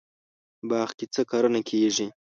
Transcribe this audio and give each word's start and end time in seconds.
باغ 0.69 0.89
کې 0.97 1.05
څه 1.13 1.21
کرنه 1.31 1.61
کیږي؟ 1.69 2.07